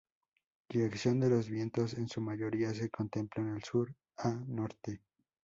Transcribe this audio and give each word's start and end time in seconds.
Dirección 0.67 1.19
de 1.19 1.29
los 1.29 1.47
vientos: 1.47 1.93
en 1.93 2.09
su 2.09 2.21
mayoría 2.21 2.73
se 2.73 2.89
contemplan 2.89 3.53
de 3.53 3.61
sur 3.61 3.93
a 4.17 4.31
norte. 4.47 4.99